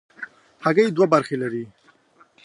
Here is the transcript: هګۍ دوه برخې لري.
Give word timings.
هګۍ 0.63 0.87
دوه 0.95 1.05
برخې 1.13 1.35
لري. 1.41 1.63